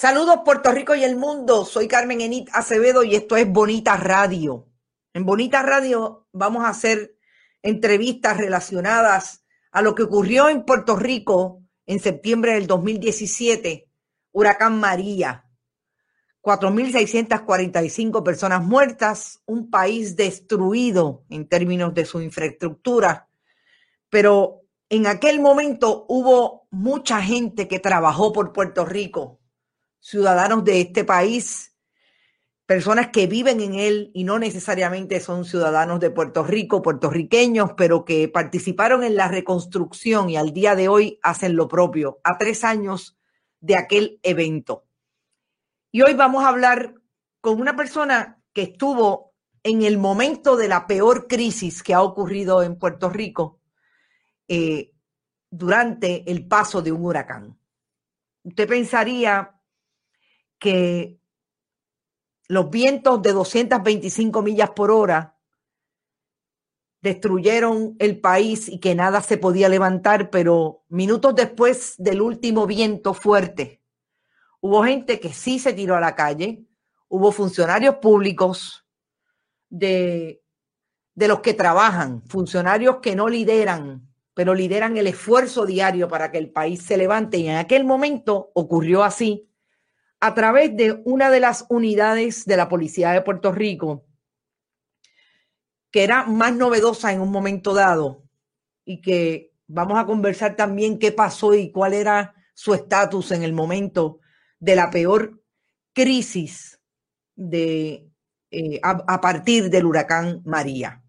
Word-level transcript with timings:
Saludos 0.00 0.42
Puerto 0.44 0.70
Rico 0.70 0.94
y 0.94 1.02
el 1.02 1.16
mundo. 1.16 1.64
Soy 1.64 1.88
Carmen 1.88 2.20
Enit 2.20 2.48
Acevedo 2.52 3.02
y 3.02 3.16
esto 3.16 3.36
es 3.36 3.50
Bonita 3.50 3.96
Radio. 3.96 4.68
En 5.12 5.24
Bonita 5.24 5.60
Radio 5.64 6.28
vamos 6.30 6.64
a 6.64 6.68
hacer 6.68 7.16
entrevistas 7.62 8.36
relacionadas 8.36 9.44
a 9.72 9.82
lo 9.82 9.96
que 9.96 10.04
ocurrió 10.04 10.50
en 10.50 10.64
Puerto 10.64 10.94
Rico 10.94 11.64
en 11.84 11.98
septiembre 11.98 12.52
del 12.52 12.68
2017, 12.68 13.90
huracán 14.30 14.78
María. 14.78 15.46
4.645 16.42 18.22
personas 18.22 18.62
muertas, 18.62 19.42
un 19.46 19.68
país 19.68 20.14
destruido 20.14 21.24
en 21.28 21.48
términos 21.48 21.92
de 21.92 22.04
su 22.04 22.22
infraestructura, 22.22 23.28
pero 24.08 24.62
en 24.90 25.08
aquel 25.08 25.40
momento 25.40 26.06
hubo 26.08 26.68
mucha 26.70 27.20
gente 27.20 27.66
que 27.66 27.80
trabajó 27.80 28.32
por 28.32 28.52
Puerto 28.52 28.84
Rico, 28.84 29.37
ciudadanos 30.00 30.64
de 30.64 30.80
este 30.80 31.04
país, 31.04 31.76
personas 32.66 33.08
que 33.08 33.26
viven 33.26 33.60
en 33.60 33.74
él 33.74 34.10
y 34.14 34.24
no 34.24 34.38
necesariamente 34.38 35.20
son 35.20 35.44
ciudadanos 35.44 36.00
de 36.00 36.10
Puerto 36.10 36.44
Rico, 36.44 36.82
puertorriqueños, 36.82 37.72
pero 37.76 38.04
que 38.04 38.28
participaron 38.28 39.04
en 39.04 39.16
la 39.16 39.28
reconstrucción 39.28 40.28
y 40.28 40.36
al 40.36 40.52
día 40.52 40.74
de 40.74 40.88
hoy 40.88 41.18
hacen 41.22 41.56
lo 41.56 41.66
propio, 41.66 42.20
a 42.24 42.36
tres 42.36 42.64
años 42.64 43.18
de 43.60 43.76
aquel 43.76 44.20
evento. 44.22 44.84
Y 45.90 46.02
hoy 46.02 46.14
vamos 46.14 46.44
a 46.44 46.48
hablar 46.48 46.94
con 47.40 47.60
una 47.60 47.74
persona 47.74 48.42
que 48.52 48.62
estuvo 48.62 49.34
en 49.62 49.82
el 49.82 49.98
momento 49.98 50.56
de 50.56 50.68
la 50.68 50.86
peor 50.86 51.26
crisis 51.26 51.82
que 51.82 51.94
ha 51.94 52.02
ocurrido 52.02 52.62
en 52.62 52.78
Puerto 52.78 53.08
Rico 53.08 53.60
eh, 54.46 54.92
durante 55.50 56.30
el 56.30 56.46
paso 56.46 56.82
de 56.82 56.92
un 56.92 57.04
huracán. 57.04 57.58
Usted 58.42 58.68
pensaría 58.68 59.57
que 60.58 61.18
los 62.48 62.70
vientos 62.70 63.22
de 63.22 63.32
225 63.32 64.42
millas 64.42 64.70
por 64.70 64.90
hora 64.90 65.38
destruyeron 67.00 67.94
el 67.98 68.20
país 68.20 68.68
y 68.68 68.80
que 68.80 68.94
nada 68.94 69.20
se 69.20 69.38
podía 69.38 69.68
levantar, 69.68 70.30
pero 70.30 70.84
minutos 70.88 71.34
después 71.34 71.94
del 71.98 72.20
último 72.20 72.66
viento 72.66 73.14
fuerte, 73.14 73.82
hubo 74.60 74.82
gente 74.82 75.20
que 75.20 75.32
sí 75.32 75.58
se 75.58 75.72
tiró 75.72 75.94
a 75.94 76.00
la 76.00 76.16
calle, 76.16 76.64
hubo 77.08 77.30
funcionarios 77.30 77.96
públicos 77.96 78.84
de, 79.68 80.42
de 81.14 81.28
los 81.28 81.40
que 81.40 81.54
trabajan, 81.54 82.22
funcionarios 82.22 82.96
que 82.96 83.14
no 83.14 83.28
lideran, 83.28 84.08
pero 84.34 84.54
lideran 84.54 84.96
el 84.96 85.06
esfuerzo 85.06 85.66
diario 85.66 86.08
para 86.08 86.32
que 86.32 86.38
el 86.38 86.50
país 86.50 86.82
se 86.82 86.96
levante. 86.96 87.38
Y 87.38 87.48
en 87.48 87.56
aquel 87.56 87.84
momento 87.84 88.50
ocurrió 88.54 89.04
así 89.04 89.47
a 90.20 90.34
través 90.34 90.76
de 90.76 91.00
una 91.04 91.30
de 91.30 91.40
las 91.40 91.66
unidades 91.68 92.44
de 92.44 92.56
la 92.56 92.68
Policía 92.68 93.12
de 93.12 93.22
Puerto 93.22 93.52
Rico, 93.52 94.06
que 95.90 96.04
era 96.04 96.24
más 96.24 96.54
novedosa 96.54 97.12
en 97.12 97.20
un 97.20 97.30
momento 97.30 97.72
dado 97.72 98.24
y 98.84 99.00
que 99.00 99.52
vamos 99.66 99.98
a 99.98 100.06
conversar 100.06 100.56
también 100.56 100.98
qué 100.98 101.12
pasó 101.12 101.54
y 101.54 101.70
cuál 101.70 101.94
era 101.94 102.34
su 102.54 102.74
estatus 102.74 103.30
en 103.32 103.42
el 103.42 103.52
momento 103.52 104.20
de 104.58 104.74
la 104.76 104.90
peor 104.90 105.40
crisis 105.92 106.80
de, 107.36 108.08
eh, 108.50 108.80
a 108.82 109.20
partir 109.20 109.70
del 109.70 109.86
huracán 109.86 110.42
María. 110.44 111.02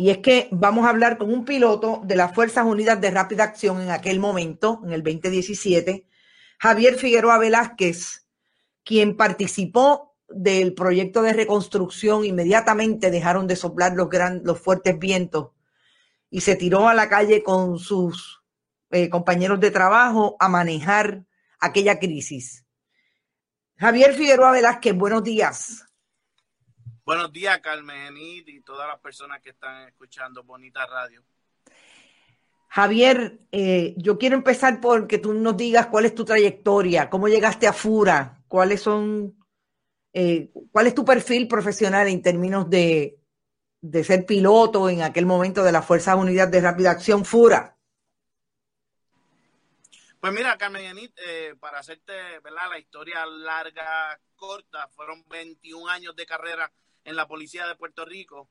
Y 0.00 0.08
es 0.08 0.18
que 0.18 0.48
vamos 0.50 0.86
a 0.86 0.88
hablar 0.88 1.18
con 1.18 1.30
un 1.30 1.44
piloto 1.44 2.00
de 2.04 2.16
las 2.16 2.34
Fuerzas 2.34 2.64
Unidas 2.64 3.00
de 3.02 3.10
Rápida 3.10 3.44
Acción 3.44 3.82
en 3.82 3.90
aquel 3.90 4.18
momento, 4.18 4.80
en 4.82 4.92
el 4.92 5.02
2017, 5.02 6.06
Javier 6.58 6.94
Figueroa 6.94 7.36
Velázquez, 7.36 8.26
quien 8.84 9.16
participó 9.16 10.16
del 10.28 10.74
proyecto 10.74 11.22
de 11.22 11.32
reconstrucción, 11.32 12.24
inmediatamente 12.24 13.10
dejaron 13.10 13.46
de 13.46 13.56
soplar 13.56 13.94
los, 13.94 14.08
los 14.42 14.60
fuertes 14.60 14.98
vientos 14.98 15.50
y 16.30 16.40
se 16.40 16.56
tiró 16.56 16.88
a 16.88 16.94
la 16.94 17.08
calle 17.08 17.42
con 17.42 17.78
sus 17.78 18.42
eh, 18.90 19.10
compañeros 19.10 19.60
de 19.60 19.70
trabajo 19.70 20.36
a 20.38 20.48
manejar 20.48 21.24
aquella 21.58 21.98
crisis. 21.98 22.64
Javier 23.76 24.14
Figueroa 24.14 24.52
Velázquez, 24.52 24.94
buenos 24.94 25.24
días. 25.24 25.86
Buenos 27.04 27.32
días, 27.32 27.58
Carmen 27.60 28.14
y 28.16 28.60
todas 28.60 28.86
las 28.86 29.00
personas 29.00 29.40
que 29.42 29.50
están 29.50 29.88
escuchando 29.88 30.44
Bonita 30.44 30.86
Radio. 30.86 31.24
Javier, 32.68 33.40
eh, 33.50 33.94
yo 33.96 34.16
quiero 34.16 34.36
empezar 34.36 34.80
por 34.80 35.08
que 35.08 35.18
tú 35.18 35.34
nos 35.34 35.56
digas 35.56 35.86
cuál 35.86 36.04
es 36.04 36.14
tu 36.14 36.24
trayectoria, 36.24 37.10
cómo 37.10 37.26
llegaste 37.26 37.66
a 37.66 37.72
Fura, 37.72 38.39
cuáles 38.50 38.82
son, 38.82 39.38
eh, 40.12 40.50
cuál 40.72 40.88
es 40.88 40.94
tu 40.94 41.04
perfil 41.04 41.46
profesional 41.46 42.08
en 42.08 42.20
términos 42.20 42.68
de, 42.68 43.16
ser 44.02 44.26
piloto 44.26 44.90
en 44.90 45.02
aquel 45.02 45.24
momento 45.24 45.62
de 45.62 45.70
las 45.70 45.86
Fuerzas 45.86 46.16
Unidas 46.16 46.50
de 46.50 46.60
Rápida 46.60 46.90
Acción 46.90 47.24
FURA. 47.24 47.76
Pues 50.18 50.32
mira, 50.32 50.58
Carmen 50.58 50.82
Yanit, 50.82 51.16
eh, 51.24 51.54
para 51.60 51.78
hacerte 51.78 52.12
¿verdad? 52.40 52.68
la 52.70 52.80
historia 52.80 53.24
larga, 53.24 54.20
corta, 54.34 54.88
fueron 54.88 55.24
21 55.28 55.88
años 55.88 56.16
de 56.16 56.26
carrera 56.26 56.72
en 57.04 57.14
la 57.14 57.28
Policía 57.28 57.68
de 57.68 57.76
Puerto 57.76 58.04
Rico. 58.04 58.50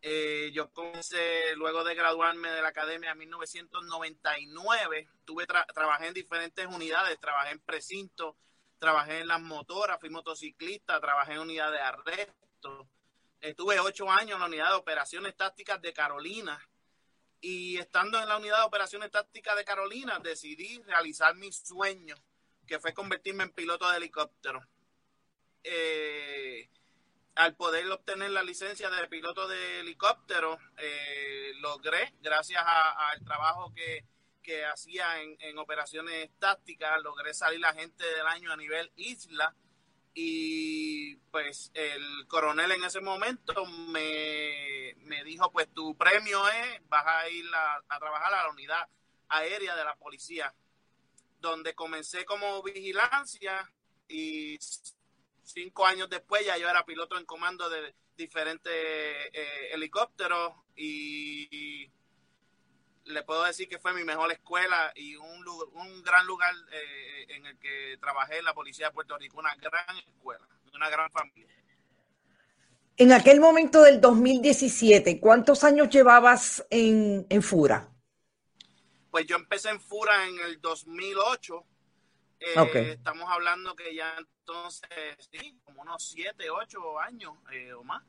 Eh, 0.00 0.52
yo 0.54 0.72
comencé 0.72 1.54
luego 1.56 1.84
de 1.84 1.94
graduarme 1.94 2.48
de 2.48 2.62
la 2.62 2.68
academia 2.68 3.10
en 3.10 3.18
1999. 3.18 5.08
Tuve 5.26 5.46
trabajé 5.46 6.06
en 6.06 6.14
diferentes 6.14 6.66
unidades, 6.66 7.20
trabajé 7.20 7.52
en 7.52 7.60
precinto, 7.60 8.38
trabajé 8.84 9.20
en 9.20 9.28
las 9.28 9.40
motoras, 9.40 9.98
fui 9.98 10.10
motociclista, 10.10 11.00
trabajé 11.00 11.32
en 11.32 11.38
unidad 11.38 11.72
de 11.72 11.80
arresto. 11.80 12.86
Estuve 13.40 13.80
ocho 13.80 14.10
años 14.10 14.34
en 14.34 14.40
la 14.40 14.46
unidad 14.46 14.68
de 14.68 14.74
operaciones 14.74 15.34
tácticas 15.34 15.80
de 15.80 15.94
Carolina. 15.94 16.60
Y 17.40 17.78
estando 17.78 18.20
en 18.20 18.28
la 18.28 18.36
unidad 18.36 18.58
de 18.58 18.64
operaciones 18.64 19.10
tácticas 19.10 19.56
de 19.56 19.64
Carolina, 19.64 20.18
decidí 20.18 20.82
realizar 20.82 21.34
mi 21.34 21.50
sueño, 21.50 22.14
que 22.66 22.78
fue 22.78 22.92
convertirme 22.92 23.44
en 23.44 23.52
piloto 23.52 23.90
de 23.90 23.96
helicóptero. 23.96 24.60
Eh, 25.62 26.68
al 27.36 27.56
poder 27.56 27.90
obtener 27.90 28.32
la 28.32 28.42
licencia 28.42 28.90
de 28.90 29.08
piloto 29.08 29.48
de 29.48 29.80
helicóptero, 29.80 30.58
eh, 30.76 31.52
logré, 31.56 32.12
gracias 32.20 32.62
al 32.66 33.24
trabajo 33.24 33.72
que, 33.74 34.04
que 34.44 34.64
hacía 34.64 35.20
en, 35.20 35.58
operaciones 35.58 36.30
tácticas, 36.38 37.02
logré 37.02 37.34
salir 37.34 37.58
la 37.58 37.72
gente 37.72 38.04
del 38.04 38.26
año 38.26 38.52
a 38.52 38.56
nivel 38.56 38.92
isla 38.94 39.52
y 40.12 41.16
pues 41.32 41.72
el 41.74 42.26
coronel 42.28 42.70
en 42.70 42.84
ese 42.84 43.00
momento 43.00 43.66
me, 43.66 44.94
dijo 45.24 45.50
pues 45.50 45.72
tu 45.72 45.96
premio 45.96 46.46
es, 46.48 46.88
vas 46.88 47.04
a 47.06 47.28
ir 47.28 47.44
a, 47.52 47.98
trabajar 47.98 48.32
a 48.34 48.44
la 48.44 48.50
unidad 48.50 48.86
aérea 49.28 49.74
de 49.74 49.84
la 49.84 49.96
policía, 49.96 50.54
donde 51.40 51.74
comencé 51.74 52.24
como 52.24 52.62
vigilancia 52.62 53.72
y 54.06 54.58
cinco 55.42 55.86
años 55.86 56.08
después 56.08 56.44
ya 56.44 56.58
yo 56.58 56.68
era 56.68 56.84
piloto 56.84 57.18
en 57.18 57.24
comando 57.24 57.68
de 57.68 57.94
diferentes 58.16 58.72
eh, 58.72 59.70
helicópteros 59.72 60.52
y 60.76 61.90
le 63.04 63.22
puedo 63.22 63.44
decir 63.44 63.68
que 63.68 63.78
fue 63.78 63.92
mi 63.92 64.04
mejor 64.04 64.32
escuela 64.32 64.92
y 64.94 65.16
un, 65.16 65.46
un 65.74 66.02
gran 66.02 66.26
lugar 66.26 66.54
eh, 66.72 67.26
en 67.28 67.46
el 67.46 67.58
que 67.58 67.96
trabajé 68.00 68.38
en 68.38 68.44
la 68.44 68.54
Policía 68.54 68.86
de 68.86 68.92
Puerto 68.92 69.16
Rico, 69.18 69.38
una 69.38 69.54
gran 69.56 69.96
escuela, 69.98 70.46
una 70.74 70.88
gran 70.88 71.10
familia. 71.10 71.54
En 72.96 73.12
aquel 73.12 73.40
momento 73.40 73.82
del 73.82 74.00
2017, 74.00 75.18
¿cuántos 75.18 75.64
años 75.64 75.88
llevabas 75.88 76.64
en, 76.70 77.26
en 77.28 77.42
Fura? 77.42 77.90
Pues 79.10 79.26
yo 79.26 79.36
empecé 79.36 79.70
en 79.70 79.80
Fura 79.80 80.26
en 80.26 80.38
el 80.40 80.60
2008. 80.60 81.64
Eh, 82.40 82.90
estamos 82.92 83.28
hablando 83.28 83.74
que 83.74 83.94
ya 83.94 84.14
entonces, 84.18 84.88
sí, 85.32 85.58
como 85.64 85.82
unos 85.82 86.08
7, 86.08 86.50
8 86.50 87.00
años 87.00 87.32
eh, 87.50 87.72
o 87.72 87.82
más 87.82 88.02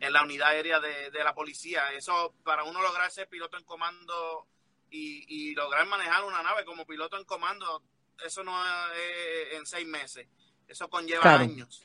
en 0.00 0.12
la 0.12 0.22
unidad 0.22 0.48
aérea 0.48 0.80
de, 0.80 1.24
la 1.24 1.34
policía. 1.34 1.92
Eso, 1.92 2.34
para 2.44 2.64
uno 2.64 2.82
lograr 2.82 3.10
ser 3.10 3.28
piloto 3.28 3.56
en 3.56 3.64
comando 3.64 4.46
y, 4.90 5.54
lograr 5.54 5.86
manejar 5.86 6.24
una 6.24 6.42
nave 6.42 6.64
como 6.64 6.86
piloto 6.86 7.18
en 7.18 7.24
comando, 7.24 7.82
eso 8.24 8.42
no 8.42 8.58
es 8.94 9.54
en 9.54 9.66
seis 9.66 9.86
meses, 9.86 10.26
eso 10.68 10.88
conlleva 10.88 11.34
años. 11.34 11.84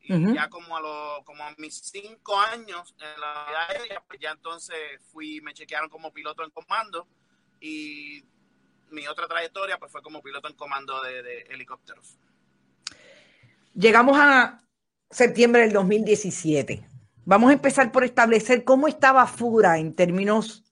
Y 0.00 0.34
ya 0.34 0.48
como 0.48 0.76
a, 0.76 0.80
los, 0.80 1.24
como 1.24 1.42
a 1.42 1.52
mis 1.58 1.80
cinco 1.80 2.38
años 2.38 2.94
en 3.00 3.20
la 3.20 3.44
unidad 3.44 3.70
aérea, 3.70 4.02
pues 4.06 4.20
ya 4.20 4.30
entonces 4.30 4.76
fui, 5.10 5.40
me 5.40 5.52
chequearon 5.52 5.90
como 5.90 6.12
piloto 6.12 6.44
en 6.44 6.50
comando 6.50 7.08
y 7.60 8.22
mi 8.90 9.08
otra 9.08 9.26
trayectoria 9.26 9.78
pues 9.78 9.90
fue 9.90 10.02
como 10.02 10.22
piloto 10.22 10.48
en 10.48 10.54
comando 10.54 11.02
de, 11.02 11.22
de 11.22 11.38
helicópteros. 11.50 12.18
Llegamos 13.74 14.16
a 14.16 14.62
septiembre 15.10 15.62
del 15.62 15.72
2017 15.72 16.95
Vamos 17.28 17.50
a 17.50 17.54
empezar 17.54 17.90
por 17.90 18.04
establecer 18.04 18.62
cómo 18.62 18.86
estaba 18.86 19.26
FURA 19.26 19.80
en 19.80 19.96
términos 19.96 20.62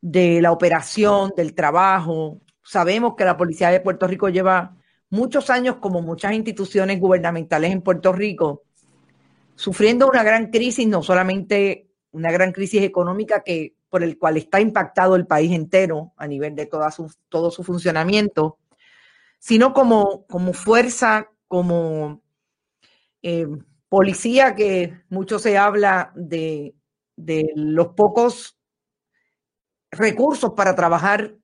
de 0.00 0.42
la 0.42 0.50
operación, 0.50 1.32
del 1.36 1.54
trabajo. 1.54 2.40
Sabemos 2.64 3.14
que 3.16 3.24
la 3.24 3.36
Policía 3.36 3.70
de 3.70 3.78
Puerto 3.78 4.08
Rico 4.08 4.28
lleva 4.28 4.76
muchos 5.08 5.50
años, 5.50 5.76
como 5.76 6.02
muchas 6.02 6.32
instituciones 6.32 6.98
gubernamentales 6.98 7.70
en 7.70 7.82
Puerto 7.82 8.12
Rico, 8.12 8.64
sufriendo 9.54 10.08
una 10.08 10.24
gran 10.24 10.50
crisis, 10.50 10.88
no 10.88 11.04
solamente 11.04 11.88
una 12.10 12.32
gran 12.32 12.50
crisis 12.50 12.82
económica 12.82 13.44
que 13.44 13.76
por 13.88 14.02
el 14.02 14.18
cual 14.18 14.36
está 14.36 14.60
impactado 14.60 15.14
el 15.14 15.28
país 15.28 15.52
entero 15.52 16.12
a 16.16 16.26
nivel 16.26 16.56
de 16.56 16.66
toda 16.66 16.90
su, 16.90 17.08
todo 17.28 17.52
su 17.52 17.62
funcionamiento, 17.62 18.58
sino 19.38 19.72
como, 19.72 20.26
como 20.26 20.52
fuerza, 20.54 21.28
como 21.46 22.20
eh, 23.22 23.46
policía 23.88 24.54
que 24.54 25.02
mucho 25.08 25.38
se 25.38 25.56
habla 25.56 26.12
de, 26.14 26.74
de 27.16 27.52
los 27.54 27.88
pocos 27.88 28.58
recursos 29.90 30.52
para 30.54 30.74
trabajar, 30.74 31.34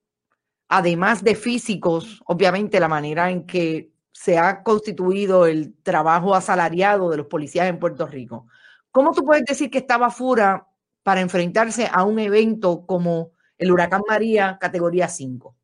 además 0.69 1.25
de 1.25 1.35
físicos, 1.35 2.23
obviamente 2.27 2.81
la 2.81 2.89
manera 2.89 3.31
en 3.31 3.47
que 3.47 3.93
se 4.13 4.39
ha 4.39 4.63
constituido 4.63 5.47
el 5.47 5.75
trabajo 5.83 6.35
asalariado 6.35 7.11
de 7.11 7.17
los 7.17 7.27
policías 7.27 7.69
en 7.69 7.79
Puerto 7.79 8.07
Rico. 8.07 8.47
¿Cómo 8.91 9.13
tú 9.13 9.25
puedes 9.25 9.45
decir 9.45 9.71
que 9.71 9.79
estaba 9.79 10.11
Fura 10.11 10.69
para 11.03 11.21
enfrentarse 11.21 11.89
a 11.91 12.05
un 12.05 12.19
evento 12.19 12.87
como 12.87 13.33
el 13.59 13.73
huracán 13.73 14.03
María 14.09 14.57
categoría 14.61 15.09
5? 15.09 15.57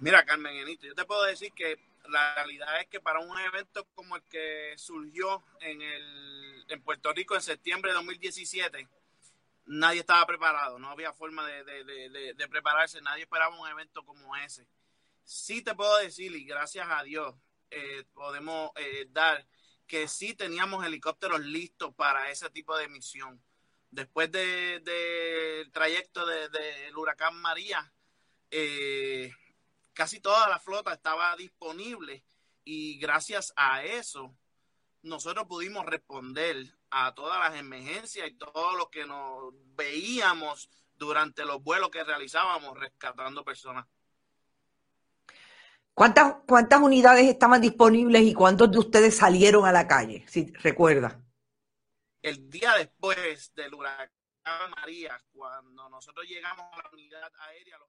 Mira, 0.00 0.24
Carmen 0.24 0.56
Enito, 0.56 0.86
yo 0.86 0.94
te 0.94 1.04
puedo 1.04 1.24
decir 1.24 1.52
que 1.54 1.78
la 2.08 2.34
realidad 2.34 2.80
es 2.80 2.88
que 2.88 3.00
para 3.00 3.20
un 3.20 3.38
evento 3.38 3.86
como 3.94 4.16
el 4.16 4.22
que 4.24 4.74
surgió 4.76 5.42
en, 5.60 5.80
el, 5.80 6.64
en 6.68 6.82
Puerto 6.82 7.12
Rico 7.12 7.34
en 7.34 7.42
septiembre 7.42 7.90
de 7.90 7.96
2017, 7.96 8.88
nadie 9.66 10.00
estaba 10.00 10.26
preparado, 10.26 10.78
no 10.78 10.90
había 10.90 11.12
forma 11.12 11.46
de, 11.46 12.48
prepararse, 12.50 13.00
nadie 13.00 13.22
esperaba 13.22 13.58
un 13.58 13.68
evento 13.68 14.04
como 14.04 14.36
ese. 14.36 14.66
Sí 15.24 15.62
te 15.62 15.74
puedo 15.74 15.96
decir, 15.98 16.34
y 16.34 16.44
gracias 16.44 16.86
a 16.90 17.02
Dios, 17.02 17.34
eh, 17.70 18.04
podemos 18.12 18.70
eh, 18.76 19.06
dar 19.10 19.46
que 19.86 20.08
sí 20.08 20.34
teníamos 20.34 20.84
helicópteros 20.84 21.40
listos 21.40 21.94
para 21.94 22.30
ese 22.30 22.50
tipo 22.50 22.76
de 22.76 22.88
misión. 22.88 23.42
Después 23.90 24.30
del 24.32 25.70
trayecto 25.72 26.26
del 26.26 26.96
huracán 26.96 27.36
María, 27.36 27.92
eh, 28.50 29.32
casi 29.94 30.20
toda 30.20 30.48
la 30.48 30.58
flota 30.58 30.92
estaba 30.92 31.34
disponible 31.36 32.24
y 32.64 32.98
gracias 32.98 33.52
a 33.56 33.82
eso 33.82 34.34
nosotros 35.02 35.46
pudimos 35.46 35.84
responder 35.86 36.66
a 36.90 37.14
todas 37.14 37.38
las 37.38 37.58
emergencias 37.58 38.28
y 38.28 38.34
todo 38.34 38.76
lo 38.76 38.90
que 38.90 39.06
nos 39.06 39.52
veíamos 39.76 40.70
durante 40.96 41.44
los 41.44 41.62
vuelos 41.62 41.90
que 41.90 42.04
realizábamos 42.04 42.78
rescatando 42.78 43.44
personas. 43.44 43.86
¿Cuántas, 45.92 46.36
¿Cuántas 46.46 46.80
unidades 46.80 47.26
estaban 47.26 47.60
disponibles 47.60 48.22
y 48.22 48.34
cuántos 48.34 48.70
de 48.70 48.78
ustedes 48.78 49.16
salieron 49.16 49.64
a 49.64 49.72
la 49.72 49.86
calle? 49.86 50.24
Si 50.26 50.52
recuerda. 50.54 51.20
El 52.20 52.50
día 52.50 52.74
después 52.74 53.54
del 53.54 53.74
huracán 53.74 54.10
María, 54.76 55.22
cuando 55.32 55.88
nosotros 55.90 56.26
llegamos 56.26 56.66
a 56.72 56.82
la 56.82 56.90
unidad 56.92 57.30
aérea, 57.38 57.78
los 57.78 57.88